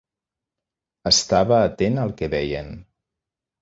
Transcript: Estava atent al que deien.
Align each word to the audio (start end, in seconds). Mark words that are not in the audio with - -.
Estava 1.13 1.61
atent 1.69 2.03
al 2.07 2.19
que 2.19 2.35
deien. 2.39 2.77